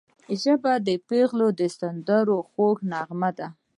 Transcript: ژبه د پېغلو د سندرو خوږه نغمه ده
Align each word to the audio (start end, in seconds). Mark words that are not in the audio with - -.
ژبه 0.41 0.73
د 0.87 0.89
پېغلو 1.07 1.47
د 1.59 1.61
سندرو 1.77 2.37
خوږه 2.49 2.83
نغمه 2.91 3.29
ده 3.37 3.47